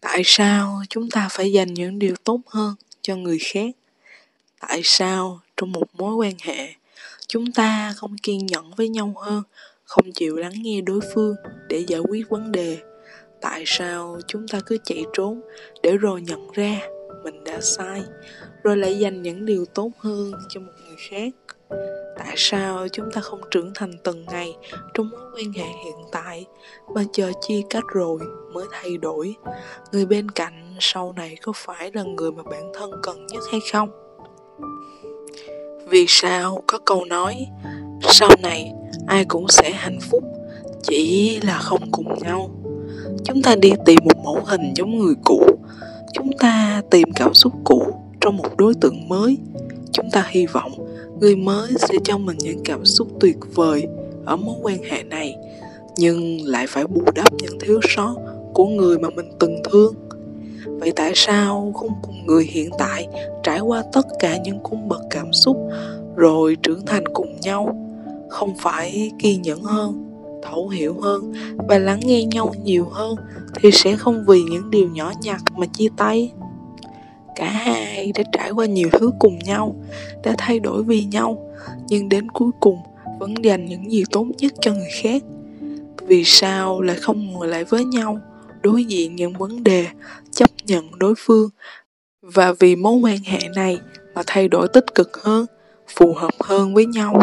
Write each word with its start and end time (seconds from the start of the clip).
tại 0.00 0.22
sao 0.24 0.82
chúng 0.88 1.10
ta 1.10 1.28
phải 1.30 1.52
dành 1.52 1.74
những 1.74 1.98
điều 1.98 2.14
tốt 2.24 2.40
hơn 2.46 2.74
cho 3.02 3.16
người 3.16 3.38
khác? 3.38 3.70
Tại 4.60 4.80
sao 4.84 5.40
trong 5.56 5.72
một 5.72 5.94
mối 5.94 6.14
quan 6.14 6.34
hệ, 6.42 6.68
chúng 7.28 7.52
ta 7.52 7.94
không 7.96 8.18
kiên 8.18 8.46
nhẫn 8.46 8.74
với 8.76 8.88
nhau 8.88 9.14
hơn, 9.16 9.42
không 9.84 10.12
chịu 10.12 10.36
lắng 10.36 10.52
nghe 10.56 10.80
đối 10.80 11.00
phương 11.14 11.34
để 11.68 11.84
giải 11.88 12.00
quyết 12.00 12.28
vấn 12.28 12.52
đề? 12.52 12.78
Tại 13.40 13.62
sao 13.66 14.18
chúng 14.26 14.48
ta 14.48 14.60
cứ 14.66 14.78
chạy 14.84 15.04
trốn 15.12 15.40
để 15.82 15.96
rồi 15.96 16.22
nhận 16.22 16.50
ra 16.52 16.80
mình 17.24 17.44
đã 17.44 17.60
sai, 17.60 18.02
rồi 18.62 18.76
lại 18.76 18.98
dành 18.98 19.22
những 19.22 19.46
điều 19.46 19.64
tốt 19.74 19.90
hơn 19.98 20.32
cho 20.48 20.60
một 20.60 20.72
người 20.84 20.96
khác? 21.10 21.49
Tại 22.18 22.34
sao 22.36 22.88
chúng 22.92 23.10
ta 23.12 23.20
không 23.20 23.40
trưởng 23.50 23.72
thành 23.74 23.92
từng 24.04 24.24
ngày 24.24 24.56
trong 24.94 25.10
mối 25.10 25.20
quan 25.36 25.52
hệ 25.52 25.64
hiện 25.84 25.96
tại 26.12 26.46
mà 26.94 27.04
chờ 27.12 27.32
chia 27.40 27.60
cách 27.70 27.84
rồi 27.88 28.18
mới 28.52 28.66
thay 28.72 28.96
đổi? 28.96 29.34
Người 29.92 30.06
bên 30.06 30.30
cạnh 30.30 30.76
sau 30.80 31.12
này 31.16 31.36
có 31.42 31.52
phải 31.56 31.90
là 31.94 32.02
người 32.02 32.32
mà 32.32 32.42
bản 32.42 32.72
thân 32.74 32.90
cần 33.02 33.26
nhất 33.26 33.42
hay 33.50 33.60
không? 33.72 33.90
Vì 35.88 36.04
sao? 36.08 36.62
Có 36.66 36.78
câu 36.84 37.04
nói, 37.04 37.46
sau 38.02 38.28
này 38.42 38.72
ai 39.06 39.24
cũng 39.24 39.48
sẽ 39.48 39.70
hạnh 39.70 39.98
phúc, 40.10 40.24
chỉ 40.82 41.40
là 41.40 41.58
không 41.58 41.90
cùng 41.92 42.18
nhau. 42.22 42.50
Chúng 43.24 43.42
ta 43.42 43.56
đi 43.56 43.72
tìm 43.86 43.98
một 44.04 44.16
mẫu 44.24 44.38
hình 44.46 44.72
giống 44.76 44.98
người 44.98 45.14
cũ. 45.24 45.46
Chúng 46.12 46.30
ta 46.38 46.82
tìm 46.90 47.08
cảm 47.16 47.34
xúc 47.34 47.52
cũ 47.64 47.82
trong 48.20 48.36
một 48.36 48.56
đối 48.56 48.74
tượng 48.74 49.08
mới. 49.08 49.38
Chúng 49.92 50.10
ta 50.12 50.26
hy 50.28 50.46
vọng 50.46 50.72
người 51.20 51.36
mới 51.36 51.72
sẽ 51.78 51.94
cho 52.04 52.18
mình 52.18 52.36
những 52.40 52.60
cảm 52.64 52.84
xúc 52.84 53.08
tuyệt 53.20 53.36
vời 53.54 53.86
ở 54.24 54.36
mối 54.36 54.56
quan 54.62 54.82
hệ 54.90 55.02
này, 55.02 55.36
nhưng 55.96 56.44
lại 56.44 56.66
phải 56.68 56.86
bù 56.86 57.02
đắp 57.14 57.32
những 57.32 57.58
thiếu 57.60 57.80
sót 57.82 58.14
của 58.54 58.66
người 58.66 58.98
mà 58.98 59.08
mình 59.10 59.26
từng 59.38 59.62
thương. 59.70 59.94
Vậy 60.66 60.92
tại 60.96 61.12
sao 61.14 61.72
không 61.76 61.92
cùng 62.02 62.26
người 62.26 62.44
hiện 62.44 62.70
tại 62.78 63.08
trải 63.42 63.60
qua 63.60 63.84
tất 63.92 64.06
cả 64.18 64.38
những 64.44 64.58
cung 64.62 64.88
bậc 64.88 65.00
cảm 65.10 65.32
xúc 65.32 65.56
rồi 66.16 66.56
trưởng 66.62 66.86
thành 66.86 67.04
cùng 67.12 67.40
nhau? 67.40 67.76
Không 68.28 68.54
phải 68.58 69.10
kiên 69.18 69.42
nhẫn 69.42 69.62
hơn, 69.62 70.04
thấu 70.42 70.68
hiểu 70.68 71.00
hơn 71.00 71.32
và 71.68 71.78
lắng 71.78 72.00
nghe 72.02 72.24
nhau 72.24 72.54
nhiều 72.64 72.86
hơn 72.90 73.14
thì 73.60 73.70
sẽ 73.70 73.96
không 73.96 74.24
vì 74.26 74.42
những 74.42 74.70
điều 74.70 74.88
nhỏ 74.88 75.12
nhặt 75.22 75.40
mà 75.56 75.66
chia 75.66 75.88
tay 75.96 76.32
cả 77.36 77.50
hai 77.50 78.12
đã 78.14 78.22
trải 78.32 78.50
qua 78.50 78.66
nhiều 78.66 78.88
thứ 78.92 79.10
cùng 79.18 79.38
nhau, 79.38 79.76
đã 80.24 80.34
thay 80.38 80.60
đổi 80.60 80.82
vì 80.82 81.04
nhau, 81.04 81.52
nhưng 81.88 82.08
đến 82.08 82.30
cuối 82.30 82.50
cùng 82.60 82.78
vẫn 83.18 83.34
dành 83.44 83.66
những 83.66 83.92
gì 83.92 84.04
tốt 84.10 84.26
nhất 84.38 84.52
cho 84.60 84.72
người 84.72 84.90
khác. 85.02 85.22
Vì 86.06 86.24
sao 86.24 86.80
lại 86.80 86.96
không 86.96 87.32
ngồi 87.32 87.48
lại 87.48 87.64
với 87.64 87.84
nhau, 87.84 88.18
đối 88.62 88.84
diện 88.84 89.16
những 89.16 89.32
vấn 89.32 89.64
đề, 89.64 89.86
chấp 90.30 90.50
nhận 90.66 90.98
đối 90.98 91.14
phương, 91.18 91.50
và 92.22 92.52
vì 92.52 92.76
mối 92.76 92.94
quan 92.94 93.18
hệ 93.24 93.38
này 93.54 93.78
mà 94.14 94.22
thay 94.26 94.48
đổi 94.48 94.68
tích 94.68 94.94
cực 94.94 95.22
hơn, 95.22 95.46
phù 95.88 96.14
hợp 96.14 96.34
hơn 96.40 96.74
với 96.74 96.86
nhau? 96.86 97.20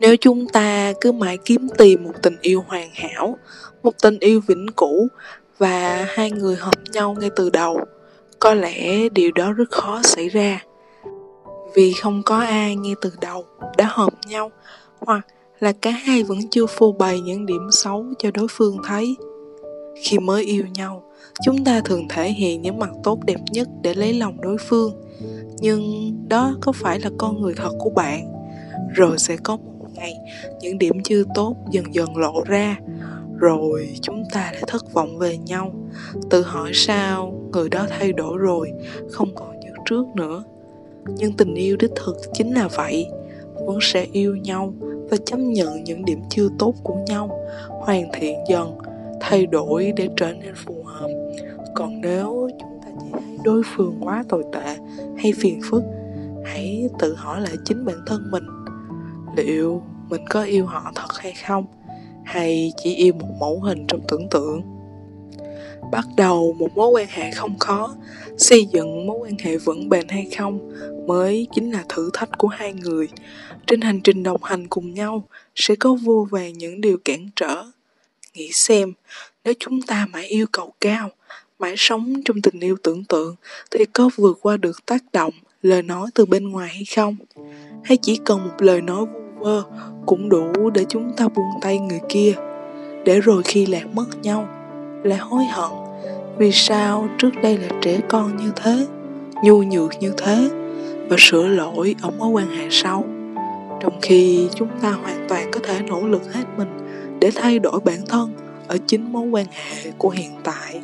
Nếu 0.00 0.16
chúng 0.16 0.48
ta 0.48 0.92
cứ 1.00 1.12
mãi 1.12 1.38
kiếm 1.44 1.68
tìm 1.78 2.04
một 2.04 2.12
tình 2.22 2.36
yêu 2.40 2.64
hoàn 2.68 2.90
hảo, 2.92 3.36
một 3.82 3.94
tình 4.02 4.18
yêu 4.18 4.40
vĩnh 4.46 4.66
cửu, 4.76 5.08
và 5.58 6.06
hai 6.08 6.30
người 6.30 6.56
hợp 6.56 6.74
nhau 6.92 7.16
ngay 7.20 7.30
từ 7.36 7.50
đầu 7.50 7.80
có 8.40 8.54
lẽ 8.54 9.08
điều 9.08 9.32
đó 9.32 9.52
rất 9.52 9.70
khó 9.70 10.02
xảy 10.02 10.28
ra. 10.28 10.62
Vì 11.74 11.92
không 11.92 12.22
có 12.22 12.38
ai 12.38 12.76
ngay 12.76 12.94
từ 13.02 13.12
đầu 13.20 13.44
đã 13.76 13.86
hợp 13.90 14.12
nhau, 14.28 14.50
hoặc 15.00 15.26
là 15.60 15.72
cả 15.72 15.90
hai 15.90 16.22
vẫn 16.22 16.38
chưa 16.50 16.66
phô 16.66 16.92
bày 16.92 17.20
những 17.20 17.46
điểm 17.46 17.68
xấu 17.70 18.04
cho 18.18 18.30
đối 18.30 18.46
phương 18.50 18.78
thấy. 18.84 19.16
Khi 20.02 20.18
mới 20.18 20.44
yêu 20.44 20.64
nhau, 20.74 21.02
chúng 21.44 21.64
ta 21.64 21.80
thường 21.80 22.08
thể 22.08 22.28
hiện 22.28 22.62
những 22.62 22.78
mặt 22.78 22.90
tốt 23.02 23.18
đẹp 23.24 23.40
nhất 23.52 23.68
để 23.82 23.94
lấy 23.94 24.12
lòng 24.12 24.40
đối 24.40 24.56
phương. 24.58 24.92
Nhưng 25.60 26.12
đó 26.28 26.54
có 26.60 26.72
phải 26.72 27.00
là 27.00 27.10
con 27.18 27.42
người 27.42 27.54
thật 27.56 27.72
của 27.78 27.90
bạn? 27.90 28.32
Rồi 28.94 29.18
sẽ 29.18 29.36
có 29.36 29.56
một 29.56 29.86
ngày, 29.94 30.14
những 30.60 30.78
điểm 30.78 31.02
chưa 31.04 31.22
tốt 31.34 31.56
dần 31.70 31.94
dần 31.94 32.16
lộ 32.16 32.42
ra. 32.46 32.76
Rồi 33.38 33.88
chúng 34.02 34.22
ta 34.32 34.50
lại 34.52 34.62
thất 34.66 34.92
vọng 34.92 35.18
về 35.18 35.38
nhau. 35.38 35.74
Tự 36.30 36.42
hỏi 36.42 36.70
sao? 36.74 37.35
Người 37.52 37.68
đó 37.68 37.86
thay 37.90 38.12
đổi 38.12 38.38
rồi, 38.38 38.72
không 39.10 39.34
còn 39.34 39.60
như 39.60 39.70
trước 39.84 40.06
nữa. 40.14 40.44
Nhưng 41.06 41.32
tình 41.32 41.54
yêu 41.54 41.76
đích 41.76 41.90
thực 41.96 42.16
chính 42.32 42.54
là 42.54 42.68
vậy. 42.68 43.06
Vẫn 43.66 43.78
sẽ 43.80 44.06
yêu 44.12 44.36
nhau 44.36 44.72
và 45.10 45.16
chấp 45.26 45.36
nhận 45.36 45.84
những 45.84 46.04
điểm 46.04 46.20
chưa 46.30 46.48
tốt 46.58 46.74
của 46.82 46.94
nhau, 46.94 47.40
hoàn 47.68 48.08
thiện 48.12 48.38
dần, 48.48 48.78
thay 49.20 49.46
đổi 49.46 49.92
để 49.96 50.08
trở 50.16 50.32
nên 50.32 50.54
phù 50.64 50.74
hợp. 50.84 51.08
Còn 51.74 52.00
nếu 52.00 52.48
chúng 52.60 52.78
ta 52.82 52.88
chỉ 53.00 53.06
thấy 53.12 53.38
đối 53.44 53.62
phương 53.76 53.96
quá 54.00 54.24
tồi 54.28 54.44
tệ 54.52 54.76
hay 55.18 55.32
phiền 55.36 55.60
phức, 55.70 55.82
hãy 56.44 56.88
tự 56.98 57.14
hỏi 57.14 57.40
lại 57.40 57.56
chính 57.64 57.84
bản 57.84 57.96
thân 58.06 58.30
mình. 58.30 58.44
Liệu 59.36 59.82
mình 60.08 60.24
có 60.30 60.42
yêu 60.42 60.66
họ 60.66 60.92
thật 60.94 61.08
hay 61.18 61.32
không? 61.46 61.64
Hay 62.24 62.72
chỉ 62.76 62.94
yêu 62.94 63.12
một 63.12 63.28
mẫu 63.40 63.60
hình 63.60 63.84
trong 63.88 64.00
tưởng 64.08 64.28
tượng? 64.30 64.62
Bắt 65.92 66.04
đầu 66.16 66.56
một 66.58 66.76
mối 66.76 66.88
quan 66.88 67.06
hệ 67.10 67.30
không 67.30 67.58
khó 67.58 67.94
xây 68.38 68.66
dựng 68.72 69.06
mối 69.06 69.18
quan 69.20 69.38
hệ 69.38 69.56
vững 69.56 69.88
bền 69.88 70.08
hay 70.08 70.26
không 70.38 70.72
mới 71.06 71.46
chính 71.54 71.70
là 71.70 71.84
thử 71.88 72.10
thách 72.12 72.30
của 72.38 72.48
hai 72.48 72.72
người. 72.72 73.08
Trên 73.66 73.80
hành 73.80 74.00
trình 74.00 74.22
đồng 74.22 74.42
hành 74.42 74.66
cùng 74.66 74.94
nhau 74.94 75.28
sẽ 75.54 75.74
có 75.74 75.94
vô 76.02 76.26
vàn 76.30 76.52
những 76.52 76.80
điều 76.80 76.98
cản 77.04 77.28
trở. 77.36 77.64
Nghĩ 78.34 78.52
xem, 78.52 78.92
nếu 79.44 79.54
chúng 79.60 79.82
ta 79.82 80.06
mãi 80.12 80.26
yêu 80.26 80.46
cầu 80.52 80.72
cao, 80.80 81.10
mãi 81.58 81.74
sống 81.76 82.14
trong 82.24 82.42
tình 82.42 82.60
yêu 82.60 82.76
tưởng 82.82 83.04
tượng 83.04 83.36
thì 83.70 83.84
có 83.84 84.10
vượt 84.16 84.38
qua 84.42 84.56
được 84.56 84.86
tác 84.86 85.04
động, 85.12 85.34
lời 85.62 85.82
nói 85.82 86.10
từ 86.14 86.26
bên 86.26 86.48
ngoài 86.48 86.68
hay 86.68 86.84
không? 86.96 87.16
Hay 87.84 87.96
chỉ 87.96 88.20
cần 88.24 88.44
một 88.44 88.54
lời 88.58 88.80
nói 88.80 89.06
vu 89.06 89.20
vơ 89.38 89.62
cũng 90.06 90.28
đủ 90.28 90.70
để 90.70 90.84
chúng 90.88 91.12
ta 91.16 91.28
buông 91.28 91.50
tay 91.60 91.78
người 91.78 92.00
kia? 92.08 92.34
Để 93.04 93.20
rồi 93.20 93.42
khi 93.42 93.66
lạc 93.66 93.86
mất 93.94 94.06
nhau 94.22 94.55
lại 95.06 95.18
hối 95.18 95.44
hận. 95.44 95.70
Vì 96.38 96.52
sao 96.52 97.08
trước 97.18 97.30
đây 97.42 97.58
là 97.58 97.68
trẻ 97.80 98.00
con 98.08 98.36
như 98.36 98.52
thế, 98.56 98.86
nhu 99.42 99.62
nhược 99.62 99.92
như 100.00 100.12
thế 100.16 100.50
và 101.08 101.16
sửa 101.18 101.46
lỗi 101.46 101.94
ở 102.02 102.10
mối 102.18 102.28
quan 102.28 102.48
hệ 102.48 102.66
sau? 102.70 103.04
Trong 103.80 103.98
khi 104.02 104.48
chúng 104.54 104.68
ta 104.82 104.90
hoàn 104.90 105.26
toàn 105.28 105.50
có 105.52 105.60
thể 105.62 105.80
nỗ 105.80 106.00
lực 106.00 106.34
hết 106.34 106.44
mình 106.56 106.68
để 107.20 107.30
thay 107.34 107.58
đổi 107.58 107.80
bản 107.84 107.98
thân 108.08 108.32
ở 108.68 108.78
chính 108.86 109.12
mối 109.12 109.28
quan 109.28 109.46
hệ 109.50 109.90
của 109.98 110.10
hiện 110.10 110.30
tại. 110.44 110.80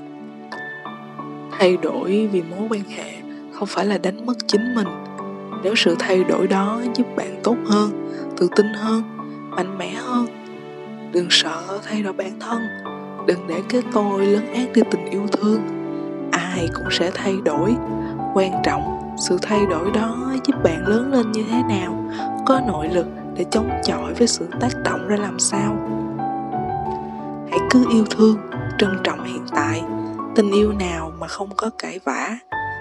Thay 1.58 1.76
đổi 1.76 2.28
vì 2.32 2.42
mối 2.42 2.68
quan 2.70 2.82
hệ 2.96 3.12
không 3.52 3.68
phải 3.68 3.86
là 3.86 3.98
đánh 3.98 4.26
mất 4.26 4.34
chính 4.46 4.74
mình. 4.74 4.88
Nếu 5.62 5.74
sự 5.74 5.96
thay 5.98 6.24
đổi 6.24 6.46
đó 6.46 6.80
giúp 6.94 7.06
bạn 7.16 7.40
tốt 7.42 7.56
hơn, 7.66 8.14
tự 8.36 8.48
tin 8.56 8.66
hơn, 8.74 9.02
mạnh 9.50 9.78
mẽ 9.78 9.90
hơn, 9.90 10.26
đừng 11.12 11.26
sợ 11.30 11.80
thay 11.84 12.02
đổi 12.02 12.12
bản 12.12 12.40
thân 12.40 12.58
đừng 13.26 13.46
để 13.46 13.62
cái 13.68 13.82
tôi 13.92 14.26
lấn 14.26 14.52
át 14.52 14.72
đi 14.74 14.82
tình 14.90 15.04
yêu 15.10 15.26
thương. 15.32 15.60
Ai 16.30 16.68
cũng 16.74 16.86
sẽ 16.90 17.10
thay 17.14 17.36
đổi. 17.44 17.74
Quan 18.34 18.52
trọng, 18.64 19.14
sự 19.28 19.38
thay 19.42 19.66
đổi 19.66 19.90
đó 19.90 20.32
giúp 20.44 20.54
bạn 20.64 20.86
lớn 20.86 21.12
lên 21.12 21.32
như 21.32 21.44
thế 21.50 21.62
nào, 21.68 22.04
có 22.46 22.60
nội 22.66 22.88
lực 22.88 23.06
để 23.36 23.44
chống 23.50 23.70
chọi 23.84 24.14
với 24.14 24.26
sự 24.26 24.46
tác 24.60 24.82
động 24.84 25.08
ra 25.08 25.16
làm 25.16 25.38
sao. 25.38 25.76
Hãy 27.50 27.60
cứ 27.70 27.86
yêu 27.90 28.04
thương, 28.10 28.36
trân 28.78 28.98
trọng 29.04 29.24
hiện 29.24 29.44
tại. 29.54 29.82
Tình 30.34 30.50
yêu 30.50 30.72
nào 30.72 31.12
mà 31.18 31.26
không 31.26 31.48
có 31.56 31.70
cãi 31.78 32.00
vã, 32.04 32.36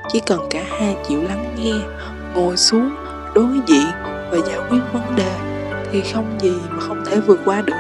chỉ 0.10 0.20
cần 0.26 0.40
cả 0.50 0.64
hai 0.80 0.96
chịu 1.08 1.24
lắng 1.24 1.56
nghe, 1.58 1.74
ngồi 2.36 2.58
xuống, 2.58 2.90
đối 3.36 3.60
diện 3.68 3.88
và 4.04 4.38
giải 4.48 4.60
quyết 4.70 4.80
vấn 4.94 5.16
đề 5.16 5.32
thì 5.92 6.02
không 6.14 6.38
gì 6.42 6.54
mà 6.70 6.80
không 6.80 7.04
thể 7.06 7.20
vượt 7.20 7.40
qua 7.46 7.62
được. 7.62 7.74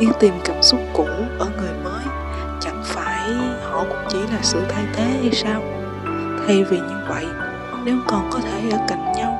Đi 0.00 0.06
tìm 0.20 0.34
cảm 0.44 0.62
xúc 0.62 0.80
cũ 0.92 1.06
ở 1.38 1.46
họ 3.76 3.84
cũng 3.88 4.04
chỉ 4.08 4.18
là 4.18 4.38
sự 4.42 4.64
thay 4.68 4.84
thế 4.92 5.04
hay 5.04 5.30
sao? 5.32 5.62
Thay 6.46 6.64
vì 6.64 6.78
như 6.78 6.96
vậy, 7.08 7.26
nếu 7.84 7.96
còn 8.08 8.30
có 8.32 8.38
thể 8.38 8.70
ở 8.70 8.78
cạnh 8.88 9.12
nhau, 9.16 9.38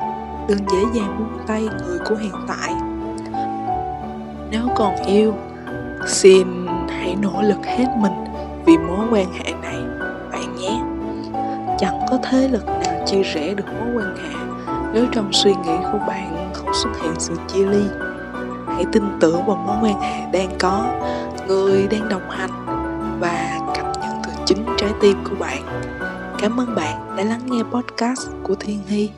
đừng 0.49 0.59
dễ 0.71 0.79
dàng 0.93 1.17
buông 1.17 1.45
tay 1.47 1.61
người 1.61 1.99
của 2.09 2.15
hiện 2.15 2.33
tại. 2.47 2.73
Nếu 4.51 4.61
còn 4.75 4.95
yêu, 5.05 5.33
xin 6.07 6.67
hãy 6.89 7.15
nỗ 7.21 7.41
lực 7.41 7.65
hết 7.65 7.85
mình 7.97 8.13
vì 8.65 8.77
mối 8.77 9.07
quan 9.11 9.33
hệ 9.33 9.53
này, 9.61 9.77
bạn 10.31 10.55
nhé. 10.55 10.81
Chẳng 11.79 11.99
có 12.09 12.17
thế 12.23 12.47
lực 12.47 12.65
nào 12.65 13.05
chia 13.05 13.23
rẽ 13.23 13.53
được 13.53 13.65
mối 13.79 13.89
quan 13.95 14.15
hệ 14.17 14.35
nếu 14.93 15.05
trong 15.11 15.33
suy 15.33 15.51
nghĩ 15.51 15.77
của 15.91 15.99
bạn 16.07 16.51
không 16.53 16.73
xuất 16.73 16.89
hiện 17.01 17.13
sự 17.17 17.33
chia 17.47 17.65
ly. 17.65 17.83
Hãy 18.67 18.85
tin 18.91 19.03
tưởng 19.19 19.45
vào 19.45 19.55
mối 19.55 19.77
quan 19.81 20.01
hệ 20.01 20.31
đang 20.31 20.49
có, 20.59 20.85
người 21.47 21.87
đang 21.87 22.09
đồng 22.09 22.29
hành 22.29 22.51
và 23.19 23.56
chính 24.47 24.65
trái 24.77 24.91
tim 25.01 25.17
của 25.29 25.35
bạn. 25.39 25.63
Cảm 26.39 26.59
ơn 26.59 26.75
bạn 26.75 27.17
đã 27.17 27.23
lắng 27.23 27.41
nghe 27.45 27.63
podcast 27.63 28.27
của 28.43 28.55
thiên 28.55 28.79
hy. 28.87 29.09